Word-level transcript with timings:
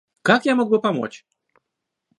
Как 0.23 0.47
я 0.47 0.55
мог 0.55 0.69
бы 0.71 0.81
помочь? 0.81 1.23